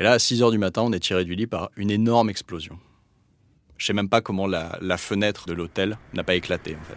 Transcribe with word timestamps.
Et 0.00 0.04
là, 0.04 0.12
à 0.12 0.18
6 0.20 0.42
h 0.42 0.50
du 0.52 0.58
matin, 0.58 0.82
on 0.82 0.92
est 0.92 1.00
tiré 1.00 1.24
du 1.24 1.34
lit 1.34 1.48
par 1.48 1.70
une 1.76 1.90
énorme 1.90 2.30
explosion. 2.30 2.78
Je 3.76 3.86
sais 3.86 3.92
même 3.92 4.08
pas 4.08 4.20
comment 4.20 4.46
la, 4.46 4.78
la 4.80 4.96
fenêtre 4.96 5.46
de 5.46 5.54
l'hôtel 5.54 5.98
n'a 6.14 6.22
pas 6.22 6.36
éclaté 6.36 6.76
en 6.80 6.84
fait. 6.84 6.96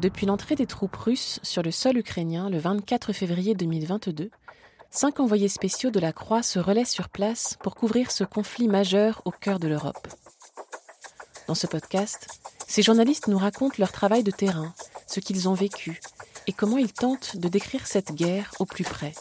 Depuis 0.00 0.24
l'entrée 0.24 0.54
des 0.54 0.66
troupes 0.66 0.96
russes 0.96 1.40
sur 1.42 1.62
le 1.62 1.70
sol 1.70 1.98
ukrainien 1.98 2.48
le 2.48 2.58
24 2.58 3.12
février 3.12 3.54
2022, 3.54 4.30
cinq 4.90 5.20
envoyés 5.20 5.48
spéciaux 5.48 5.90
de 5.90 6.00
la 6.00 6.14
Croix 6.14 6.42
se 6.42 6.58
relaient 6.58 6.84
sur 6.86 7.10
place 7.10 7.58
pour 7.62 7.74
couvrir 7.74 8.10
ce 8.10 8.24
conflit 8.24 8.68
majeur 8.68 9.20
au 9.26 9.30
cœur 9.30 9.58
de 9.58 9.68
l'Europe. 9.68 10.08
Dans 11.46 11.54
ce 11.54 11.66
podcast, 11.66 12.40
ces 12.66 12.82
journalistes 12.82 13.28
nous 13.28 13.38
racontent 13.38 13.76
leur 13.78 13.92
travail 13.92 14.22
de 14.22 14.30
terrain, 14.30 14.74
ce 15.06 15.20
qu'ils 15.20 15.48
ont 15.48 15.54
vécu 15.54 16.00
et 16.46 16.52
comment 16.52 16.78
ils 16.78 16.92
tentent 16.92 17.36
de 17.36 17.48
décrire 17.48 17.86
cette 17.86 18.12
guerre 18.12 18.50
au 18.58 18.64
plus 18.64 18.84
près. 18.84 19.12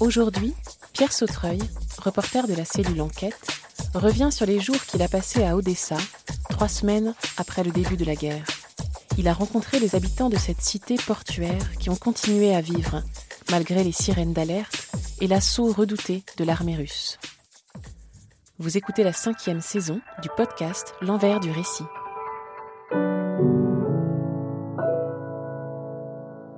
Aujourd'hui, 0.00 0.54
Pierre 0.92 1.12
Sautreuil, 1.12 1.60
reporter 1.98 2.46
de 2.46 2.54
la 2.54 2.64
cellule 2.64 3.02
Enquête, 3.02 3.46
revient 3.94 4.30
sur 4.32 4.46
les 4.46 4.60
jours 4.60 4.82
qu'il 4.86 5.02
a 5.02 5.08
passés 5.08 5.44
à 5.44 5.56
Odessa, 5.56 5.98
trois 6.50 6.68
semaines 6.68 7.14
après 7.36 7.64
le 7.64 7.70
début 7.70 7.96
de 7.96 8.04
la 8.04 8.14
guerre 8.14 8.44
il 9.18 9.28
a 9.28 9.32
rencontré 9.32 9.78
les 9.78 9.94
habitants 9.94 10.28
de 10.28 10.36
cette 10.36 10.60
cité 10.60 10.96
portuaire 10.96 11.76
qui 11.78 11.90
ont 11.90 11.96
continué 11.96 12.54
à 12.54 12.60
vivre, 12.60 13.02
malgré 13.50 13.84
les 13.84 13.92
sirènes 13.92 14.32
d'alerte 14.32 14.88
et 15.20 15.26
l'assaut 15.26 15.72
redouté 15.72 16.24
de 16.36 16.44
l'armée 16.44 16.76
russe. 16.76 17.18
Vous 18.60 18.76
écoutez 18.76 19.02
la 19.02 19.12
cinquième 19.12 19.60
saison 19.60 20.00
du 20.22 20.28
podcast 20.36 20.94
L'envers 21.00 21.40
du 21.40 21.50
récit. 21.50 21.82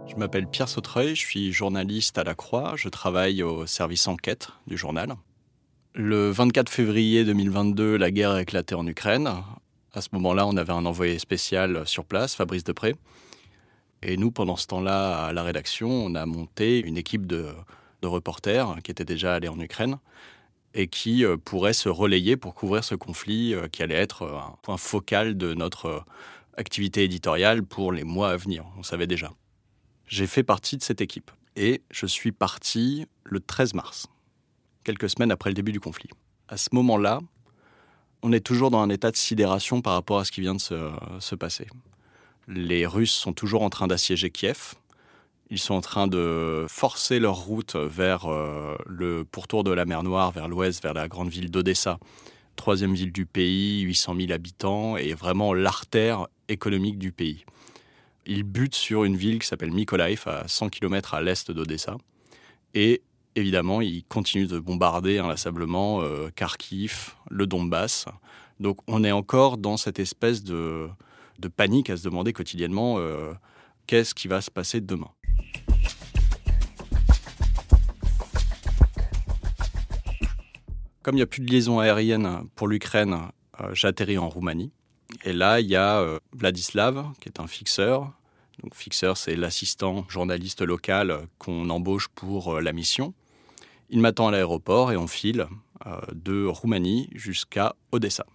Je 0.06 0.14
m'appelle 0.16 0.46
Pierre 0.46 0.68
Sautreuil, 0.68 1.16
je 1.16 1.20
suis 1.22 1.52
journaliste 1.54 2.18
à 2.18 2.24
la 2.24 2.34
Croix, 2.34 2.74
je 2.76 2.90
travaille 2.90 3.42
au 3.42 3.64
service 3.64 4.08
enquête 4.08 4.50
du 4.66 4.76
journal. 4.76 5.14
Le 5.94 6.28
24 6.28 6.68
février 6.68 7.24
2022, 7.24 7.96
la 7.96 8.10
guerre 8.10 8.32
a 8.32 8.42
éclaté 8.42 8.74
en 8.74 8.86
Ukraine. 8.86 9.30
À 9.94 10.02
ce 10.02 10.10
moment-là, 10.12 10.46
on 10.46 10.58
avait 10.58 10.74
un 10.74 10.84
envoyé 10.84 11.18
spécial 11.18 11.86
sur 11.86 12.04
place, 12.04 12.34
Fabrice 12.34 12.64
Depré. 12.64 12.94
Et 14.02 14.18
nous, 14.18 14.30
pendant 14.30 14.56
ce 14.56 14.66
temps-là, 14.66 15.24
à 15.24 15.32
la 15.32 15.42
rédaction, 15.42 15.88
on 15.88 16.14
a 16.14 16.26
monté 16.26 16.78
une 16.78 16.98
équipe 16.98 17.26
de, 17.26 17.48
reporters 18.02 18.76
qui 18.84 18.90
étaient 18.90 19.06
déjà 19.06 19.34
allés 19.34 19.48
en 19.48 19.58
Ukraine 19.58 19.96
et 20.74 20.88
qui 20.88 21.24
euh, 21.24 21.36
pourraient 21.36 21.72
se 21.72 21.88
relayer 21.88 22.36
pour 22.36 22.54
couvrir 22.54 22.84
ce 22.84 22.94
conflit 22.94 23.54
euh, 23.54 23.68
qui 23.68 23.82
allait 23.82 23.94
être 23.94 24.22
euh, 24.22 24.38
un 24.38 24.54
point 24.62 24.76
focal 24.76 25.36
de 25.36 25.54
notre 25.54 26.04
activité 26.56 27.04
éditoriale 27.04 27.62
pour 27.62 27.92
les 27.92 28.04
mois 28.04 28.30
à 28.30 28.36
venir. 28.36 28.64
On 28.78 28.82
savait 28.82 29.06
déjà. 29.06 29.32
J'ai 30.06 30.26
fait 30.26 30.42
partie 30.42 30.76
de 30.76 30.82
cette 30.82 31.00
équipe 31.00 31.30
et 31.56 31.82
je 31.90 32.06
suis 32.06 32.32
parti 32.32 33.06
le 33.24 33.40
13 33.40 33.74
mars, 33.74 34.06
quelques 34.84 35.10
semaines 35.10 35.32
après 35.32 35.50
le 35.50 35.54
début 35.54 35.72
du 35.72 35.80
conflit. 35.80 36.10
À 36.48 36.56
ce 36.56 36.68
moment-là, 36.72 37.20
on 38.22 38.32
est 38.32 38.40
toujours 38.40 38.70
dans 38.70 38.80
un 38.80 38.88
état 38.88 39.10
de 39.10 39.16
sidération 39.16 39.82
par 39.82 39.94
rapport 39.94 40.18
à 40.18 40.24
ce 40.24 40.32
qui 40.32 40.40
vient 40.40 40.54
de 40.54 40.60
se, 40.60 41.34
passer. 41.34 41.66
Les 42.48 42.86
Russes 42.86 43.12
sont 43.12 43.32
toujours 43.32 43.62
en 43.62 43.70
train 43.70 43.86
d'assiéger 43.86 44.30
Kiev. 44.30 44.74
Ils 45.50 45.58
sont 45.58 45.74
en 45.74 45.80
train 45.80 46.08
de 46.08 46.66
forcer 46.68 47.20
leur 47.20 47.36
route 47.36 47.76
vers 47.76 48.26
euh, 48.26 48.76
le 48.86 49.24
pourtour 49.24 49.62
de 49.62 49.70
la 49.70 49.84
mer 49.84 50.02
Noire, 50.02 50.32
vers 50.32 50.48
l'ouest, 50.48 50.82
vers 50.82 50.94
la 50.94 51.06
grande 51.06 51.28
ville 51.28 51.50
d'Odessa, 51.50 51.98
troisième 52.56 52.94
ville 52.94 53.12
du 53.12 53.26
pays, 53.26 53.82
800 53.82 54.16
000 54.18 54.32
habitants, 54.32 54.96
et 54.96 55.14
vraiment 55.14 55.54
l'artère 55.54 56.26
économique 56.48 56.98
du 56.98 57.12
pays. 57.12 57.44
Ils 58.26 58.42
butent 58.42 58.74
sur 58.74 59.04
une 59.04 59.16
ville 59.16 59.38
qui 59.38 59.46
s'appelle 59.46 59.70
Mykolaiv, 59.70 60.24
à 60.26 60.48
100 60.48 60.70
km 60.70 61.14
à 61.14 61.22
l'est 61.22 61.50
d'Odessa, 61.52 61.96
et 62.74 63.02
évidemment, 63.36 63.80
ils 63.80 64.04
continuent 64.04 64.48
de 64.48 64.58
bombarder 64.58 65.18
inlassablement 65.18 66.02
euh, 66.02 66.30
Kharkiv, 66.34 67.14
le 67.30 67.46
Donbass. 67.46 68.06
Donc 68.58 68.78
on 68.88 69.04
est 69.04 69.12
encore 69.12 69.58
dans 69.58 69.76
cette 69.76 69.98
espèce 70.00 70.42
de, 70.42 70.88
panique 71.56 71.90
à 71.90 71.96
se 71.96 72.04
demander 72.04 72.32
quotidiennement 72.32 72.96
euh, 72.98 73.32
qu'est-ce 73.86 74.14
qui 74.14 74.28
va 74.28 74.40
se 74.40 74.50
passer 74.50 74.80
demain? 74.80 75.10
Comme 81.02 81.14
il 81.14 81.18
n'y 81.18 81.22
a 81.22 81.26
plus 81.26 81.40
de 81.40 81.50
liaison 81.50 81.78
aérienne 81.78 82.48
pour 82.54 82.66
l'Ukraine, 82.68 83.16
euh, 83.60 83.74
j'atterris 83.74 84.18
en 84.18 84.28
Roumanie. 84.28 84.72
Et 85.24 85.32
là, 85.32 85.60
il 85.60 85.68
y 85.68 85.76
a 85.76 86.18
Vladislav, 86.32 87.12
qui 87.20 87.28
est 87.28 87.40
un 87.40 87.46
fixeur. 87.46 88.12
Donc, 88.62 88.74
fixeur, 88.74 89.16
c'est 89.16 89.36
l'assistant 89.36 90.04
journaliste 90.08 90.62
local 90.62 91.28
qu'on 91.38 91.70
embauche 91.70 92.08
pour 92.08 92.60
la 92.60 92.72
mission. 92.72 93.14
Il 93.88 94.00
m'attend 94.00 94.28
à 94.28 94.30
l'aéroport 94.32 94.90
et 94.90 94.96
on 94.96 95.06
file 95.06 95.46
euh, 95.86 96.00
de 96.12 96.44
Roumanie 96.46 97.08
jusqu'à 97.14 97.76
Odessa. 97.92 98.26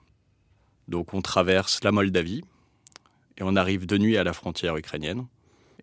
Donc 0.88 1.13
on 1.13 1.22
traverse 1.22 1.83
la 1.83 1.91
Moldavie 1.91 2.44
et 3.38 3.44
on 3.44 3.56
arrive 3.56 3.85
de 3.85 3.97
nuit 3.97 4.16
à 4.18 4.23
la 4.23 4.33
frontière 4.33 4.78
ukrainienne 4.78 5.25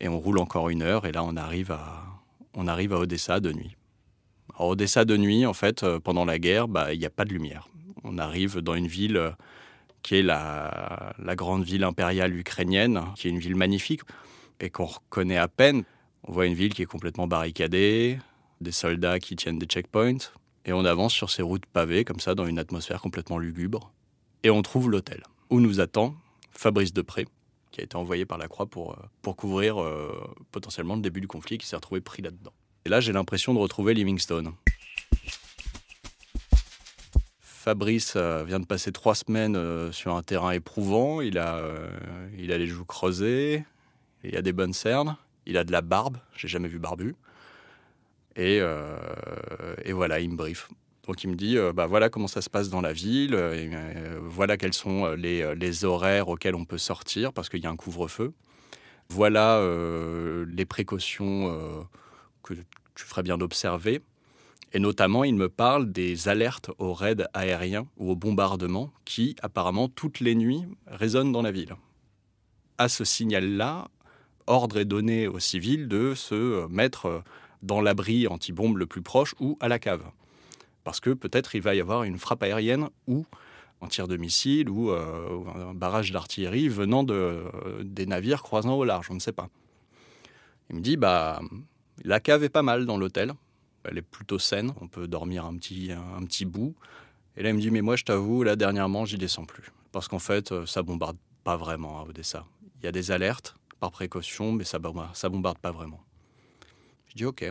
et 0.00 0.08
on 0.08 0.18
roule 0.18 0.38
encore 0.38 0.68
une 0.68 0.82
heure 0.82 1.06
et 1.06 1.12
là 1.12 1.24
on 1.24 1.36
arrive 1.36 1.72
à, 1.72 2.04
on 2.54 2.66
arrive 2.66 2.92
à 2.92 2.98
Odessa 2.98 3.40
de 3.40 3.52
nuit. 3.52 3.76
À 4.56 4.64
Odessa 4.64 5.04
de 5.04 5.16
nuit, 5.16 5.46
en 5.46 5.52
fait, 5.52 5.82
euh, 5.84 6.00
pendant 6.00 6.24
la 6.24 6.38
guerre, 6.38 6.66
bah, 6.66 6.92
il 6.92 6.98
n'y 6.98 7.06
a 7.06 7.10
pas 7.10 7.24
de 7.24 7.32
lumière. 7.32 7.68
On 8.02 8.18
arrive 8.18 8.58
dans 8.58 8.74
une 8.74 8.88
ville 8.88 9.16
euh, 9.16 9.30
qui 10.02 10.16
est 10.16 10.22
la, 10.22 11.14
la 11.18 11.36
grande 11.36 11.64
ville 11.64 11.84
impériale 11.84 12.34
ukrainienne, 12.34 13.00
qui 13.14 13.28
est 13.28 13.30
une 13.30 13.38
ville 13.38 13.54
magnifique 13.54 14.00
et 14.60 14.70
qu'on 14.70 14.86
reconnaît 14.86 15.36
à 15.36 15.48
peine. 15.48 15.84
On 16.24 16.32
voit 16.32 16.46
une 16.46 16.54
ville 16.54 16.74
qui 16.74 16.82
est 16.82 16.86
complètement 16.86 17.28
barricadée, 17.28 18.18
des 18.60 18.72
soldats 18.72 19.20
qui 19.20 19.36
tiennent 19.36 19.58
des 19.58 19.66
checkpoints, 19.66 20.32
et 20.64 20.72
on 20.72 20.84
avance 20.84 21.12
sur 21.12 21.30
ces 21.30 21.42
routes 21.42 21.66
pavées, 21.66 22.04
comme 22.04 22.20
ça, 22.20 22.34
dans 22.34 22.46
une 22.46 22.58
atmosphère 22.58 23.00
complètement 23.00 23.38
lugubre. 23.38 23.92
Et 24.42 24.50
on 24.50 24.62
trouve 24.62 24.90
l'hôtel, 24.90 25.22
où 25.50 25.60
nous 25.60 25.80
attend 25.80 26.14
Fabrice 26.50 26.92
Depré, 26.92 27.26
qui 27.78 27.82
a 27.82 27.84
été 27.84 27.96
envoyé 27.96 28.26
par 28.26 28.38
la 28.38 28.48
Croix 28.48 28.66
pour, 28.66 28.92
euh, 28.92 28.96
pour 29.22 29.36
couvrir 29.36 29.80
euh, 29.80 30.12
potentiellement 30.50 30.96
le 30.96 31.00
début 31.00 31.20
du 31.20 31.28
conflit, 31.28 31.58
qui 31.58 31.66
s'est 31.66 31.76
retrouvé 31.76 32.00
pris 32.00 32.22
là-dedans. 32.22 32.52
Et 32.84 32.88
là, 32.88 33.00
j'ai 33.00 33.12
l'impression 33.12 33.54
de 33.54 33.60
retrouver 33.60 33.94
Livingstone. 33.94 34.52
Fabrice 37.40 38.14
euh, 38.16 38.42
vient 38.42 38.58
de 38.58 38.66
passer 38.66 38.90
trois 38.90 39.14
semaines 39.14 39.92
sur 39.92 40.16
un 40.16 40.22
terrain 40.22 40.50
éprouvant. 40.50 41.20
Il 41.20 41.38
a, 41.38 41.62
il 42.36 42.50
a 42.50 42.58
les 42.58 42.66
joues 42.66 42.84
creusées, 42.84 43.64
il 44.24 44.36
a 44.36 44.42
des 44.42 44.52
bonnes 44.52 44.72
cernes, 44.72 45.16
il 45.46 45.56
a 45.56 45.62
de 45.62 45.70
la 45.70 45.80
barbe, 45.80 46.18
j'ai 46.36 46.48
jamais 46.48 46.68
vu 46.68 46.80
barbu. 46.80 47.14
Euh, 48.38 49.74
et, 49.84 49.92
voilà, 49.92 50.20
il 50.20 50.30
me 50.30 50.36
brief. 50.36 50.68
Donc 51.08 51.24
il 51.24 51.30
me 51.30 51.36
dit, 51.36 51.56
euh, 51.56 51.72
bah, 51.72 51.86
voilà 51.86 52.10
comment 52.10 52.28
ça 52.28 52.42
se 52.42 52.50
passe 52.50 52.68
dans 52.68 52.82
la 52.82 52.92
ville, 52.92 53.34
euh, 53.34 54.20
voilà 54.22 54.58
quels 54.58 54.74
sont 54.74 55.08
les, 55.14 55.84
horaires 55.84 56.28
auxquels 56.28 56.54
on 56.54 56.66
peut 56.66 56.78
sortir 56.78 57.32
parce 57.32 57.48
qu'il 57.48 57.60
y 57.60 57.66
a 57.66 57.70
un 57.70 57.76
couvre-feu. 57.76 58.34
Voilà 59.08 59.58
les 60.46 60.66
précautions 60.66 61.86
que 62.42 62.52
tu 62.94 63.04
ferais 63.04 63.22
bien 63.22 63.38
d'observer. 63.38 64.02
Et 64.74 64.80
notamment, 64.80 65.24
il 65.24 65.34
me 65.34 65.48
parle 65.48 65.90
des 65.90 66.28
alertes 66.28 66.70
aux 66.76 66.92
raids 66.92 67.24
aériens 67.32 67.86
ou 67.96 68.10
aux 68.10 68.16
bombardements 68.16 68.92
qui, 69.06 69.34
apparemment, 69.40 69.88
toutes 69.88 70.20
les 70.20 70.34
nuits, 70.34 70.64
résonnent 70.86 71.32
dans 71.32 71.40
la 71.40 71.52
ville. 71.52 71.74
À 72.76 72.90
ce 72.90 73.04
signal-là, 73.04 73.88
ordre 74.46 74.76
est 74.78 74.84
donné 74.84 75.26
aux 75.26 75.38
civils 75.38 75.88
de 75.88 76.14
se 76.14 76.66
mettre 76.68 77.22
dans 77.62 77.80
l'abri 77.80 78.26
anti-bombe 78.26 78.76
le 78.76 78.84
plus 78.84 79.02
proche 79.02 79.34
ou 79.40 79.56
à 79.60 79.68
la 79.68 79.78
cave. 79.78 80.04
Parce 80.88 81.00
que 81.00 81.10
peut-être 81.10 81.54
il 81.54 81.60
va 81.60 81.74
y 81.74 81.82
avoir 81.82 82.04
une 82.04 82.16
frappe 82.16 82.42
aérienne 82.42 82.88
ou 83.06 83.26
un 83.82 83.88
tir 83.88 84.08
de 84.08 84.16
missile 84.16 84.70
ou, 84.70 84.90
euh, 84.90 85.38
un 85.54 85.74
barrage 85.74 86.12
d'artillerie 86.12 86.70
venant 86.70 87.04
de, 87.04 87.12
euh, 87.12 87.82
des 87.84 88.06
navires 88.06 88.42
croisant 88.42 88.72
au 88.72 88.84
large, 88.84 89.08
on 89.10 89.14
ne 89.14 89.18
sait 89.18 89.32
pas. 89.32 89.50
Il 90.70 90.76
me 90.76 90.80
dit, 90.80 90.96
bah, 90.96 91.42
la 92.04 92.20
cave 92.20 92.42
est 92.42 92.48
pas 92.48 92.62
mal 92.62 92.86
dans 92.86 92.96
l'hôtel, 92.96 93.34
elle 93.84 93.98
est 93.98 94.02
plutôt 94.02 94.38
saine, 94.38 94.72
on 94.80 94.88
peut 94.88 95.06
dormir 95.06 95.44
un 95.44 95.58
petit, 95.58 95.92
un 95.92 96.24
petit 96.24 96.46
bout, 96.46 96.74
Et 97.36 97.42
là, 97.42 97.50
il 97.50 97.56
me 97.56 97.60
dit, 97.60 97.70
mais 97.70 97.82
moi, 97.82 97.96
je 97.96 98.04
t'avoue, 98.04 98.42
là, 98.42 98.56
dernièrement, 98.56 99.04
j'y 99.04 99.18
descends 99.18 99.44
plus. 99.44 99.70
Parce 99.92 100.08
qu'en 100.08 100.18
fait, 100.18 100.52
euh, 100.52 100.64
ça 100.64 100.82
bombarde 100.82 101.18
pas 101.44 101.58
vraiment 101.58 102.00
à 102.00 102.04
Odessa. 102.04 102.46
Il 102.80 102.86
y 102.86 102.88
a 102.88 102.92
des 102.92 103.10
alertes 103.10 103.56
par 103.78 103.90
précaution, 103.90 104.52
mais 104.52 104.64
ça 104.64 104.78
bombarde, 104.78 105.14
ça 105.14 105.28
bombarde 105.28 105.58
pas 105.58 105.70
vraiment. 105.70 106.00
Je 107.08 107.14
dis, 107.14 107.26
OK. 107.26 107.44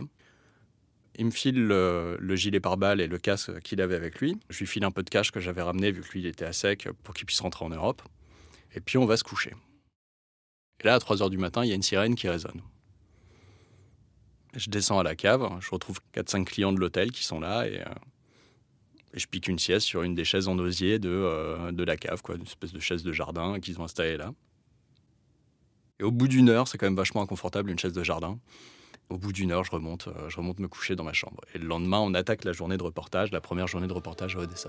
Il 1.18 1.26
me 1.26 1.30
file 1.32 1.66
le, 1.66 2.36
gilet 2.36 2.60
pare-balles 2.60 3.00
et 3.00 3.08
le 3.08 3.18
casque 3.18 3.60
qu'il 3.60 3.80
avait 3.80 3.96
avec 3.96 4.20
lui. 4.20 4.36
Je 4.50 4.60
lui 4.60 4.66
file 4.66 4.84
un 4.84 4.92
peu 4.92 5.02
de 5.02 5.10
cash 5.10 5.32
que 5.32 5.40
j'avais 5.40 5.62
ramené, 5.62 5.90
vu 5.90 6.02
que 6.02 6.12
lui, 6.12 6.20
il 6.20 6.26
était 6.26 6.44
à 6.44 6.52
sec, 6.52 6.88
pour 7.02 7.12
qu'il 7.12 7.26
puisse 7.26 7.40
rentrer 7.40 7.64
en 7.64 7.70
Europe. 7.70 8.02
Et 8.74 8.80
puis, 8.80 8.98
on 8.98 9.04
va 9.04 9.16
se 9.16 9.24
coucher. 9.24 9.52
Et 10.80 10.86
là, 10.86 10.94
à 10.94 10.98
3 11.00 11.16
h 11.16 11.30
du 11.30 11.36
matin, 11.36 11.64
il 11.64 11.68
y 11.70 11.72
a 11.72 11.74
une 11.74 11.82
sirène 11.82 12.14
qui 12.14 12.28
résonne. 12.28 12.62
Je 14.54 14.70
descends 14.70 15.00
à 15.00 15.02
la 15.02 15.16
cave, 15.16 15.48
je 15.60 15.70
retrouve 15.70 15.98
4-5 16.14 16.44
clients 16.44 16.72
de 16.72 16.78
l'hôtel 16.78 17.10
qui 17.10 17.24
sont 17.24 17.40
là 17.40 17.66
et, 17.66 17.80
euh, 17.80 17.84
je 19.12 19.26
pique 19.26 19.48
une 19.48 19.58
sieste 19.58 19.86
sur 19.86 20.02
une 20.02 20.14
des 20.14 20.24
chaises 20.24 20.48
en 20.48 20.58
osier 20.58 20.98
de, 20.98 21.08
euh, 21.10 21.72
de 21.72 21.84
la 21.84 21.96
cave, 21.96 22.22
quoi, 22.22 22.36
une 22.36 22.42
espèce 22.42 22.72
de 22.72 22.80
chaise 22.80 23.02
de 23.02 23.12
jardin 23.12 23.58
qu'ils 23.60 23.80
ont 23.80 23.84
installée 23.84 24.16
là. 24.16 24.32
Et 26.00 26.04
au 26.04 26.12
bout 26.12 26.28
d'une 26.28 26.48
heure, 26.48 26.68
c'est 26.68 26.78
quand 26.78 26.86
même 26.86 26.96
vachement 26.96 27.22
inconfortable 27.22 27.70
une 27.70 27.78
chaise 27.78 27.92
de 27.92 28.04
jardin. 28.04 28.38
Au 29.10 29.16
bout 29.16 29.32
d'une 29.32 29.52
heure, 29.52 29.64
je 29.64 29.70
remonte, 29.70 30.08
euh, 30.08 30.28
je 30.28 30.36
remonte 30.36 30.58
me 30.58 30.68
coucher 30.68 30.94
dans 30.94 31.04
ma 31.04 31.14
chambre. 31.14 31.40
Et 31.54 31.58
le 31.58 31.66
lendemain, 31.66 31.98
on 31.98 32.12
attaque 32.12 32.44
la 32.44 32.52
journée 32.52 32.76
de 32.76 32.82
reportage, 32.82 33.32
la 33.32 33.40
première 33.40 33.66
journée 33.66 33.86
de 33.86 33.92
reportage 33.92 34.36
à 34.36 34.40
Odessa. 34.40 34.68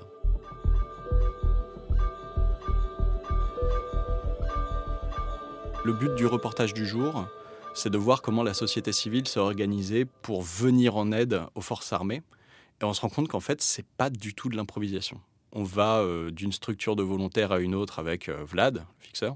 Le 5.83 5.93
but 5.93 6.15
du 6.15 6.25
reportage 6.25 6.73
du 6.73 6.85
jour, 6.85 7.25
c'est 7.73 7.89
de 7.89 7.97
voir 7.97 8.21
comment 8.21 8.43
la 8.43 8.53
société 8.53 8.93
civile 8.93 9.27
s'est 9.27 9.39
organisée 9.41 10.05
pour 10.05 10.41
venir 10.41 10.95
en 10.95 11.11
aide 11.11 11.41
aux 11.55 11.61
forces 11.61 11.91
armées. 11.91 12.21
Et 12.81 12.85
on 12.85 12.93
se 12.93 13.01
rend 13.01 13.09
compte 13.09 13.27
qu'en 13.27 13.39
fait, 13.41 13.61
c'est 13.61 13.85
pas 13.97 14.09
du 14.09 14.33
tout 14.33 14.47
de 14.47 14.55
l'improvisation. 14.55 15.19
On 15.51 15.63
va 15.63 15.97
euh, 15.97 16.31
d'une 16.31 16.53
structure 16.53 16.95
de 16.95 17.03
volontaires 17.03 17.51
à 17.51 17.59
une 17.59 17.75
autre 17.75 17.99
avec 17.99 18.29
euh, 18.29 18.43
Vlad, 18.45 18.75
le 18.75 19.05
fixeur, 19.05 19.35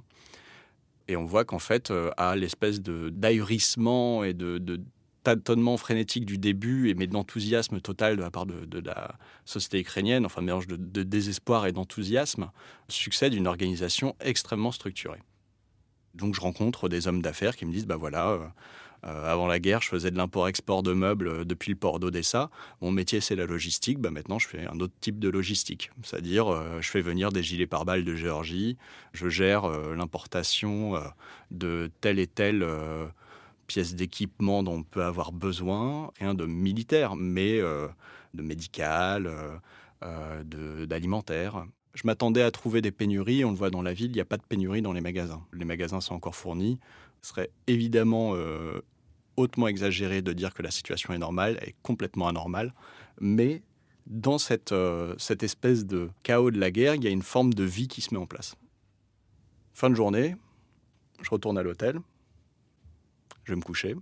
et 1.08 1.16
on 1.16 1.26
voit 1.26 1.46
qu'en 1.46 1.60
fait, 1.60 1.92
euh, 1.92 2.12
à 2.18 2.36
l'espèce 2.36 2.82
d'ahurissement 2.82 4.24
et 4.24 4.34
de, 4.34 4.82
tâtonnement 5.24 5.78
frénétique 5.78 6.26
du 6.26 6.38
début, 6.38 6.90
et 6.90 6.96
mais 6.96 7.08
d'enthousiasme 7.08 7.80
total 7.80 8.18
de 8.18 8.22
la 8.22 8.30
part 8.30 8.46
de, 8.46 8.80
la 8.80 9.16
société 9.46 9.80
ukrainienne, 9.80 10.26
enfin 10.26 10.42
mélange 10.42 10.68
de, 10.68 11.04
désespoir 11.04 11.66
et 11.66 11.72
d'enthousiasme, 11.72 12.52
succède 12.90 13.34
une 13.34 13.48
organisation 13.48 14.18
extrêmement 14.20 14.74
structurée. 14.74 15.22
Donc 16.14 16.36
je 16.36 16.42
rencontre 16.42 16.90
des 16.90 17.08
hommes 17.08 17.22
d'affaires 17.22 17.56
qui 17.56 17.66
me 17.66 17.72
disent, 17.72 17.88
bah 17.88 17.96
voilà, 17.96 18.54
euh, 19.06 19.14
euh, 19.14 19.32
avant 19.32 19.48
la 19.48 19.60
guerre, 19.60 19.82
je 19.82 19.90
faisais 19.90 20.12
de 20.12 20.18
l'import-export 20.18 20.84
de 20.84 20.94
meubles 20.94 21.28
euh, 21.28 21.46
depuis 21.46 21.72
le 21.72 21.78
port 21.78 22.00
d'Odessa. 22.00 22.50
Mon 22.82 22.92
métier, 22.92 23.22
c'est 23.22 23.36
la 23.36 23.46
logistique. 23.46 24.00
Bah 24.00 24.12
maintenant, 24.12 24.40
je 24.40 24.48
fais 24.48 24.66
un 24.66 24.80
autre 24.80 24.94
type 25.02 25.20
de 25.20 25.30
logistique. 25.30 25.92
C'est-à-dire, 26.04 26.82
je 26.82 26.90
fais 26.90 27.02
venir 27.02 27.32
des 27.32 27.44
gilets 27.44 27.68
pare-balles 27.68 28.06
de 28.06 28.16
Géorgie. 28.16 28.78
Je 29.14 29.30
gère 29.30 29.68
l'importation 29.96 30.94
de 31.52 31.92
telle 32.02 32.20
et 32.20 32.28
telle 32.28 32.66
pièce 33.68 33.96
d'équipement 33.96 34.64
dont 34.64 34.76
on 34.76 34.84
peut 34.84 35.04
avoir 35.04 35.32
besoin. 35.32 36.12
Rien 36.20 36.34
de 36.34 36.46
militaire, 36.46 37.16
mais 37.16 37.60
de 37.60 38.42
médical, 38.42 39.30
d'alimentaire. 40.02 41.66
Je 41.94 42.02
m'attendais 42.06 42.42
à 42.42 42.52
trouver 42.52 42.82
des 42.82 42.92
pénuries. 42.92 43.46
On 43.46 43.52
le 43.52 43.58
voit 43.58 43.70
dans 43.70 43.82
la 43.82 43.94
ville, 43.94 44.12
il 44.12 44.16
n'y 44.16 44.22
a 44.22 44.26
pas 44.26 44.38
de 44.38 44.44
pénurie 44.44 44.82
dans 44.82 44.94
les 44.94 45.02
magasins. 45.02 45.44
Les 45.54 45.66
magasins 45.66 46.02
sont 46.02 46.16
encore 46.16 46.36
fournis. 46.36 46.80
Ce 47.24 47.30
serait 47.30 47.50
évidemment 47.68 48.34
euh, 48.36 48.82
hautement 49.38 49.68
exagéré 49.68 50.22
de 50.22 50.34
dire 50.34 50.54
que 50.54 50.62
la 50.62 50.72
situation 50.72 51.14
est 51.14 51.18
normale, 51.18 51.58
est 51.62 51.76
complètement 51.82 52.28
anormale. 52.28 52.74
Mais 53.20 53.62
dans 54.06 54.38
cette, 54.38 54.72
euh, 54.72 55.16
cette 55.18 55.44
espèce 55.44 55.86
de 55.86 56.10
chaos 56.24 56.52
de 56.52 56.60
la 56.60 56.72
guerre, 56.72 56.96
il 56.96 57.04
y 57.04 57.08
a 57.08 57.12
une 57.12 57.22
forme 57.22 57.54
de 57.54 57.64
vie 57.64 57.88
qui 57.88 58.02
se 58.02 58.14
met 58.14 58.20
en 58.20 58.26
place. 58.26 58.56
Fin 59.74 59.90
de 59.90 59.96
journée, 59.96 60.36
je 61.22 61.30
retourne 61.30 61.58
à 61.58 61.64
l'hôtel, 61.64 62.00
je 63.44 63.54
vais 63.54 63.56
me 63.56 63.64
coucher. 63.64 63.96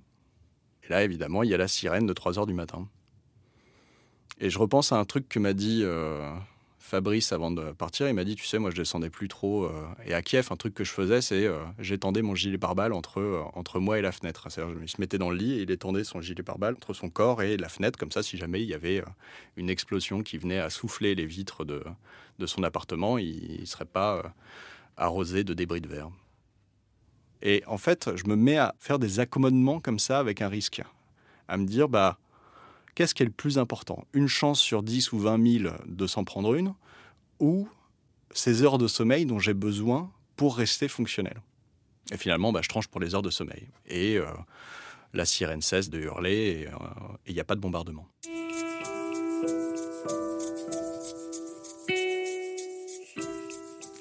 Et 0.83 0.89
là, 0.89 1.03
évidemment, 1.03 1.43
il 1.43 1.49
y 1.49 1.53
a 1.53 1.57
la 1.57 1.67
sirène 1.67 2.05
de 2.05 2.13
3 2.13 2.39
heures 2.39 2.47
du 2.47 2.53
matin. 2.53 2.87
Et 4.39 4.49
je 4.49 4.57
repense 4.57 4.91
à 4.91 4.97
un 4.97 5.05
truc 5.05 5.29
que 5.29 5.39
m'a 5.39 5.53
dit 5.53 5.81
euh, 5.83 6.33
Fabrice, 6.81 7.31
avant 7.31 7.51
de 7.51 7.71
partir, 7.73 8.09
il 8.09 8.15
m'a 8.15 8.23
dit, 8.23 8.35
tu 8.35 8.45
sais, 8.45 8.57
moi, 8.57 8.71
je 8.71 8.75
descendais 8.75 9.11
plus 9.11 9.27
trop. 9.27 9.65
Euh, 9.65 9.85
et 10.03 10.15
à 10.15 10.23
Kiev, 10.23 10.47
un 10.49 10.55
truc 10.55 10.73
que 10.73 10.83
je 10.83 10.91
faisais, 10.91 11.21
c'est 11.21 11.45
euh, 11.45 11.59
j'étendais 11.77 12.23
mon 12.23 12.33
gilet 12.33 12.57
pare-balles 12.57 12.91
entre, 12.91 13.19
euh, 13.19 13.43
entre 13.53 13.79
moi 13.79 13.99
et 13.99 14.01
la 14.01 14.11
fenêtre. 14.11 14.47
C'est-à-dire, 14.49 14.75
il 14.81 14.89
se 14.89 14.99
mettait 14.99 15.19
dans 15.19 15.29
le 15.29 15.37
lit 15.37 15.53
et 15.53 15.61
il 15.61 15.71
étendait 15.71 16.03
son 16.03 16.21
gilet 16.21 16.41
pare-balles 16.41 16.73
entre 16.73 16.93
son 16.93 17.09
corps 17.09 17.43
et 17.43 17.55
la 17.55 17.69
fenêtre. 17.69 17.99
Comme 17.99 18.11
ça, 18.11 18.23
si 18.23 18.35
jamais 18.35 18.63
il 18.63 18.67
y 18.67 18.73
avait 18.73 19.03
une 19.57 19.69
explosion 19.69 20.23
qui 20.23 20.39
venait 20.39 20.57
à 20.57 20.71
souffler 20.71 21.13
les 21.13 21.27
vitres 21.27 21.65
de, 21.65 21.83
de 22.39 22.45
son 22.47 22.63
appartement, 22.63 23.19
il 23.19 23.61
ne 23.61 23.65
serait 23.65 23.85
pas 23.85 24.33
arrosé 24.97 25.43
de 25.43 25.53
débris 25.53 25.81
de 25.81 25.87
verre. 25.87 26.09
Et 27.43 27.63
en 27.67 27.77
fait, 27.77 28.09
je 28.15 28.25
me 28.25 28.35
mets 28.35 28.57
à 28.57 28.73
faire 28.79 28.97
des 28.97 29.19
accommodements 29.19 29.79
comme 29.79 29.99
ça 29.99 30.19
avec 30.19 30.41
un 30.41 30.49
risque. 30.49 30.81
À 31.47 31.57
me 31.57 31.65
dire, 31.65 31.89
bah, 31.89 32.17
qu'est-ce 32.95 33.13
qui 33.13 33.23
est 33.23 33.25
le 33.25 33.31
plus 33.31 33.57
important? 33.57 34.05
Une 34.13 34.27
chance 34.27 34.59
sur 34.59 34.83
10 34.83 35.11
ou 35.13 35.19
20 35.19 35.59
000 35.59 35.73
de 35.85 36.07
s'en 36.07 36.23
prendre 36.23 36.53
une 36.55 36.73
ou 37.39 37.67
ces 38.33 38.63
heures 38.63 38.77
de 38.77 38.87
sommeil 38.87 39.25
dont 39.25 39.39
j'ai 39.39 39.53
besoin 39.53 40.11
pour 40.35 40.57
rester 40.57 40.87
fonctionnel? 40.87 41.41
Et 42.11 42.17
finalement, 42.17 42.51
bah, 42.51 42.61
je 42.61 42.69
tranche 42.69 42.87
pour 42.87 42.99
les 42.99 43.15
heures 43.15 43.21
de 43.21 43.29
sommeil. 43.29 43.67
Et 43.87 44.17
euh, 44.17 44.25
la 45.13 45.25
sirène 45.25 45.61
cesse 45.61 45.89
de 45.89 45.99
hurler 45.99 46.67
euh, 46.67 46.75
et 47.25 47.31
il 47.31 47.33
n'y 47.33 47.39
a 47.39 47.45
pas 47.45 47.55
de 47.55 47.61
bombardement. 47.61 48.07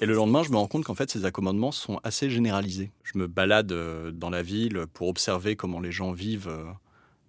Et 0.03 0.07
le 0.07 0.15
lendemain, 0.15 0.41
je 0.41 0.49
me 0.49 0.57
rends 0.57 0.67
compte 0.67 0.83
qu'en 0.83 0.95
fait, 0.95 1.11
ces 1.11 1.25
accommodements 1.25 1.71
sont 1.71 1.99
assez 2.03 2.31
généralisés. 2.31 2.91
Je 3.03 3.19
me 3.19 3.27
balade 3.27 3.71
euh, 3.71 4.11
dans 4.11 4.31
la 4.31 4.41
ville 4.41 4.85
pour 4.93 5.07
observer 5.07 5.55
comment 5.55 5.79
les 5.79 5.91
gens 5.91 6.11
vivent 6.11 6.51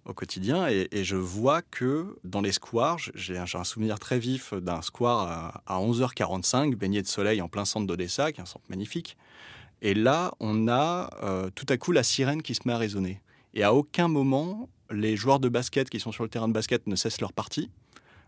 au 0.05 0.13
quotidien 0.13 0.67
et, 0.67 1.03
je 1.03 1.15
vois 1.15 1.61
que 1.61 2.17
dans 2.23 2.41
les 2.41 2.51
squares, 2.51 2.97
j'ai 3.15 3.37
un, 3.37 3.63
souvenir 3.63 3.99
très 3.99 4.19
vif 4.19 4.53
d'un 4.53 4.81
square 4.81 5.61
à, 5.65 5.79
11h45, 5.79 6.75
baigné 6.75 7.01
de 7.01 7.07
soleil 7.07 7.41
en 7.41 7.47
plein 7.47 7.65
centre 7.65 7.87
d'Odessa, 7.87 8.31
qui 8.31 8.39
est 8.39 8.43
un 8.43 8.45
centre 8.45 8.65
magnifique. 8.69 9.17
Et 9.81 9.93
là, 9.93 10.33
on 10.39 10.67
a 10.67 11.09
euh, 11.23 11.49
tout 11.55 11.65
à 11.69 11.77
coup 11.77 11.91
la 11.91 12.03
sirène 12.03 12.41
qui 12.41 12.55
se 12.55 12.61
met 12.65 12.73
à 12.73 12.77
résonner. 12.77 13.21
Et 13.53 13.63
à 13.63 13.73
aucun 13.73 14.07
moment, 14.07 14.69
les 14.91 15.15
joueurs 15.15 15.39
de 15.39 15.49
basket 15.49 15.89
qui 15.89 15.99
sont 15.99 16.11
sur 16.11 16.23
le 16.23 16.29
terrain 16.29 16.47
de 16.47 16.53
basket 16.53 16.87
ne 16.87 16.95
cessent 16.95 17.21
leur 17.21 17.33
partie. 17.33 17.69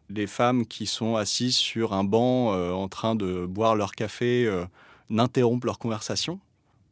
Les 0.10 0.28
femmes 0.28 0.66
qui 0.66 0.86
sont 0.86 1.16
assises 1.16 1.56
sur 1.56 1.94
un 1.94 2.04
banc 2.04 2.54
euh, 2.54 2.72
en 2.72 2.88
train 2.88 3.16
de 3.16 3.46
boire 3.46 3.76
leur 3.76 3.94
café 3.94 4.46
euh, 4.46 4.66
n'interrompent 5.10 5.66
leur 5.66 5.80
conversation. 5.80 6.40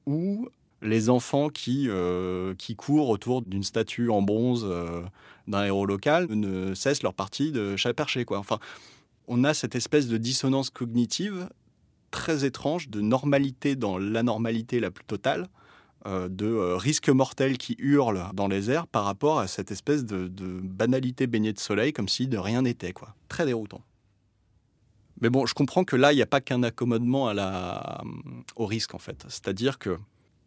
Ou 0.06 0.50
les 0.84 1.10
enfants 1.10 1.50
qui, 1.50 1.88
euh, 1.90 2.54
qui 2.56 2.76
courent 2.76 3.10
autour 3.10 3.42
d'une 3.42 3.64
statue 3.64 4.10
en 4.10 4.22
bronze 4.22 4.66
euh, 4.68 5.02
d'un 5.48 5.64
héros 5.64 5.86
local 5.86 6.28
ne 6.30 6.74
cessent 6.74 7.04
leur 7.04 7.14
partie 7.14 7.52
de 7.52 7.76
chat 7.76 7.94
perché. 7.94 8.26
Quoi. 8.26 8.38
Enfin, 8.38 8.60
on 9.28 9.44
a 9.44 9.54
cette 9.54 9.76
espèce 9.76 10.08
de 10.08 10.18
dissonance 10.18 10.70
cognitive 10.70 11.50
très 12.12 12.46
étrange, 12.46 12.90
de 12.90 13.02
normalité 13.02 13.76
dans 13.76 13.98
l'anormalité 13.98 14.80
la 14.80 14.92
plus 14.92 15.06
totale, 15.06 15.48
euh, 16.06 16.28
de 16.28 16.74
risque 16.76 17.10
mortel 17.10 17.58
qui 17.58 17.76
hurle 17.80 18.26
dans 18.34 18.48
les 18.48 18.70
airs 18.70 18.86
par 18.86 19.06
rapport 19.06 19.40
à 19.40 19.48
cette 19.48 19.72
espèce 19.72 20.06
de, 20.06 20.30
banalité 20.62 21.28
baignée 21.28 21.54
de 21.54 21.60
soleil, 21.60 21.94
comme 21.94 22.10
si 22.10 22.28
de 22.28 22.38
rien 22.38 22.62
n'était. 22.64 22.94
quoi. 22.94 23.16
Très 23.30 23.46
déroutant. 23.46 23.82
Mais 25.22 25.30
bon, 25.30 25.46
je 25.46 25.54
comprends 25.54 25.86
que 25.86 25.96
là, 25.96 26.12
il 26.12 26.18
n'y 26.18 26.22
a 26.22 26.28
pas 26.28 26.42
qu'un 26.42 26.64
accommodement 26.64 27.32
au 28.58 28.66
risque, 28.66 28.94
en 28.94 29.00
fait. 29.00 29.24
C'est-à-dire 29.30 29.80
que 29.80 29.98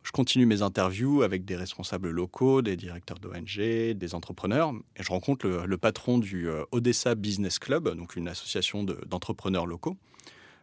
je 0.06 0.12
continue 0.12 0.46
mes 0.46 0.62
interviews 0.62 1.22
avec 1.22 1.44
des 1.44 1.56
responsables 1.56 2.10
locaux, 2.10 2.62
des 2.62 2.76
directeurs 2.76 3.18
d'ONG, 3.18 3.56
des 3.56 4.14
entrepreneurs, 4.14 4.72
et 4.94 5.02
je 5.02 5.08
rencontre 5.08 5.48
le, 5.48 5.78
patron 5.78 6.18
du 6.18 6.48
euh, 6.48 6.62
Odessa 6.70 7.16
Business 7.16 7.58
Club, 7.58 7.92
donc 7.96 8.14
une 8.14 8.28
association 8.28 8.84
d'entrepreneurs 8.84 9.66
locaux, 9.66 9.96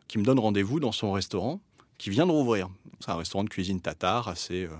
qui 0.07 0.17
me 0.17 0.23
donne 0.23 0.39
rendez-vous 0.39 0.79
dans 0.79 0.93
son 0.93 1.11
restaurant, 1.11 1.59
qui 1.97 2.09
vient 2.09 2.25
de 2.25 2.31
rouvrir. 2.31 2.69
C'est 3.01 3.11
un 3.11 3.17
restaurant 3.17 3.43
de 3.43 3.49
cuisine 3.49 3.81
tatar, 3.81 4.29
assez, 4.29 4.63
euh, 4.63 4.77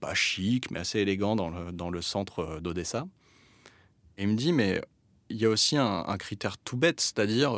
pas 0.00 0.14
chic, 0.14 0.70
mais 0.70 0.78
assez 0.78 1.00
élégant 1.00 1.36
dans 1.36 1.90
le, 1.90 2.00
centre 2.00 2.38
euh, 2.38 2.60
d'Odessa. 2.60 3.06
Et 4.16 4.22
il 4.22 4.28
me 4.30 4.34
dit, 4.34 4.54
mais 4.54 4.80
il 5.28 5.36
y 5.36 5.44
a 5.44 5.50
aussi 5.50 5.76
un, 5.76 6.16
critère 6.16 6.56
tout 6.56 6.78
bête, 6.78 7.02
c'est-à-dire 7.02 7.52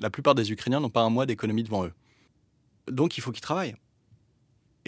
la 0.00 0.10
plupart 0.10 0.34
des 0.34 0.50
Ukrainiens 0.50 0.80
n'ont 0.80 0.90
pas 0.90 1.02
un 1.02 1.10
mois 1.10 1.26
d'économie 1.26 1.62
devant 1.62 1.84
eux. 1.84 1.92
Donc 2.90 3.18
il 3.18 3.20
faut 3.20 3.30
qu'ils 3.30 3.42
travaillent. 3.42 3.76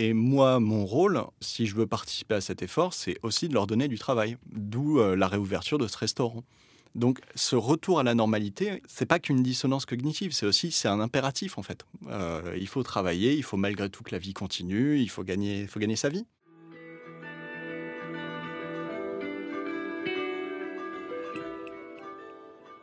Et 0.00 0.12
moi, 0.12 0.60
mon 0.60 0.86
rôle, 0.86 1.24
si 1.40 1.66
je 1.66 1.74
veux 1.74 1.88
participer 1.88 2.36
à 2.36 2.40
cet 2.40 2.62
effort, 2.62 2.94
c'est 2.94 3.18
aussi 3.24 3.48
de 3.48 3.54
leur 3.54 3.66
donner 3.66 3.88
du 3.88 3.98
travail, 3.98 4.36
d'où 4.46 5.00
euh, 5.00 5.16
la 5.16 5.26
réouverture 5.26 5.76
de 5.76 5.88
ce 5.88 5.98
restaurant. 5.98 6.44
Donc, 6.94 7.18
ce 7.34 7.56
retour 7.56 7.98
à 7.98 8.04
la 8.04 8.14
normalité, 8.14 8.80
c'est 8.86 9.06
pas 9.06 9.18
qu'une 9.18 9.42
dissonance 9.42 9.86
cognitive, 9.86 10.30
c'est 10.32 10.46
aussi 10.46 10.70
c'est 10.70 10.86
un 10.86 11.00
impératif 11.00 11.58
en 11.58 11.62
fait. 11.64 11.84
Euh, 12.06 12.56
il 12.60 12.68
faut 12.68 12.84
travailler, 12.84 13.34
il 13.34 13.42
faut 13.42 13.56
malgré 13.56 13.90
tout 13.90 14.04
que 14.04 14.12
la 14.12 14.20
vie 14.20 14.34
continue, 14.34 15.00
il 15.00 15.10
faut 15.10 15.24
gagner, 15.24 15.66
faut 15.66 15.80
gagner 15.80 15.96
sa 15.96 16.10
vie. 16.10 16.24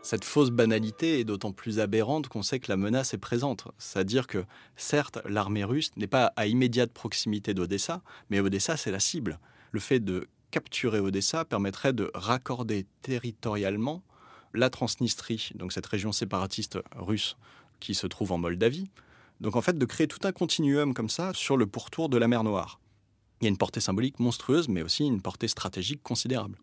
Cette 0.06 0.24
fausse 0.24 0.52
banalité 0.52 1.20
est 1.20 1.24
d'autant 1.24 1.52
plus 1.52 1.80
aberrante 1.80 2.28
qu'on 2.28 2.44
sait 2.44 2.60
que 2.60 2.72
la 2.72 2.78
menace 2.78 3.16
est 3.16 3.18
présente. 3.18 3.68
C'est-à-dire 3.80 4.28
que, 4.28 4.46
certes, 4.76 5.18
l'armée 5.26 5.64
russe 5.64 5.90
n'est 5.98 6.06
pas 6.06 6.32
à 6.36 6.46
immédiate 6.46 6.92
proximité 6.92 7.56
d'Odessa, 7.56 8.04
mais 8.30 8.40
Odessa, 8.40 8.78
c'est 8.78 8.92
la 8.92 9.00
cible. 9.00 9.40
Le 9.72 9.80
fait 9.80 10.00
de 10.00 10.28
capturer 10.52 11.00
Odessa 11.00 11.44
permettrait 11.44 11.92
de 11.92 12.12
raccorder 12.14 12.86
territorialement 13.02 14.04
la 14.54 14.70
Transnistrie, 14.70 15.50
donc 15.56 15.74
cette 15.74 15.88
région 15.88 16.12
séparatiste 16.12 16.78
russe 16.96 17.36
qui 17.80 17.96
se 17.96 18.06
trouve 18.06 18.32
en 18.32 18.38
Moldavie. 18.38 18.92
Donc 19.42 19.56
en 19.56 19.62
fait, 19.62 19.76
de 19.76 19.86
créer 19.86 20.08
tout 20.08 20.22
un 20.28 20.32
continuum 20.32 20.94
comme 20.94 21.10
ça 21.10 21.32
sur 21.34 21.58
le 21.58 21.66
pourtour 21.66 22.10
de 22.10 22.20
la 22.20 22.28
mer 22.28 22.44
Noire. 22.44 22.80
Il 23.42 23.46
y 23.46 23.48
a 23.48 23.50
une 23.50 23.58
portée 23.58 23.82
symbolique 23.82 24.20
monstrueuse, 24.20 24.70
mais 24.70 24.84
aussi 24.84 25.04
une 25.04 25.24
portée 25.24 25.48
stratégique 25.48 26.04
considérable. 26.04 26.60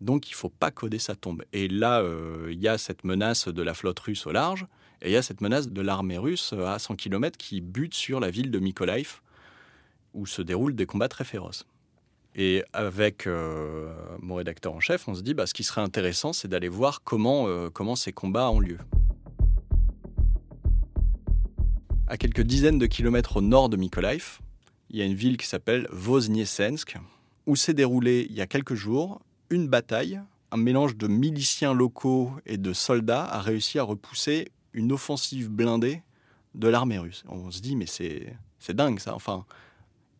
Donc 0.00 0.28
il 0.28 0.32
ne 0.32 0.36
faut 0.36 0.48
pas 0.48 0.70
coder 0.70 0.98
sa 0.98 1.14
tombe. 1.14 1.42
Et 1.52 1.68
là, 1.68 2.00
euh, 2.00 2.48
il 2.50 2.60
y 2.60 2.68
a 2.68 2.78
cette 2.78 3.04
menace 3.04 3.48
de 3.48 3.62
la 3.62 3.74
flotte 3.74 4.00
russe 4.00 4.26
au 4.26 4.32
large, 4.32 4.66
et 5.02 5.10
il 5.10 5.12
y 5.12 5.16
a 5.16 5.22
cette 5.22 5.40
menace 5.40 5.68
de 5.68 5.80
l'armée 5.80 6.18
russe 6.18 6.52
à 6.52 6.78
100 6.78 6.96
km 6.96 7.36
qui 7.38 7.60
bute 7.60 7.94
sur 7.94 8.20
la 8.20 8.30
ville 8.30 8.50
de 8.50 8.58
Mykolaiv, 8.58 9.20
où 10.14 10.26
se 10.26 10.42
déroulent 10.42 10.74
des 10.74 10.86
combats 10.86 11.08
très 11.08 11.24
féroces. 11.24 11.66
Et 12.36 12.62
avec 12.72 13.26
euh, 13.26 13.92
mon 14.20 14.36
rédacteur 14.36 14.72
en 14.72 14.80
chef, 14.80 15.08
on 15.08 15.14
se 15.14 15.22
dit, 15.22 15.34
bah, 15.34 15.46
ce 15.46 15.54
qui 15.54 15.64
serait 15.64 15.80
intéressant, 15.80 16.32
c'est 16.32 16.48
d'aller 16.48 16.68
voir 16.68 17.02
comment, 17.02 17.48
euh, 17.48 17.70
comment 17.70 17.96
ces 17.96 18.12
combats 18.12 18.50
ont 18.50 18.60
lieu. 18.60 18.78
À 22.06 22.16
quelques 22.16 22.42
dizaines 22.42 22.78
de 22.78 22.86
kilomètres 22.86 23.38
au 23.38 23.40
nord 23.40 23.68
de 23.68 23.76
Mykolaiv, 23.76 24.38
il 24.90 24.98
y 24.98 25.02
a 25.02 25.04
une 25.04 25.14
ville 25.14 25.36
qui 25.36 25.46
s'appelle 25.46 25.86
Vozniesensk, 25.90 26.96
où 27.46 27.56
s'est 27.56 27.74
déroulé 27.74 28.26
il 28.28 28.36
y 28.36 28.40
a 28.40 28.46
quelques 28.46 28.74
jours 28.74 29.20
une 29.50 29.68
bataille, 29.68 30.20
un 30.52 30.56
mélange 30.56 30.96
de 30.96 31.06
miliciens 31.06 31.74
locaux 31.74 32.32
et 32.46 32.56
de 32.56 32.72
soldats 32.72 33.24
a 33.24 33.40
réussi 33.40 33.78
à 33.78 33.82
repousser 33.82 34.48
une 34.72 34.92
offensive 34.92 35.48
blindée 35.48 36.02
de 36.54 36.68
l'armée 36.68 36.98
russe. 36.98 37.24
On 37.28 37.50
se 37.50 37.60
dit, 37.60 37.76
mais 37.76 37.86
c'est, 37.86 38.34
c'est 38.58 38.74
dingue 38.74 38.98
ça. 38.98 39.14
Enfin, 39.14 39.44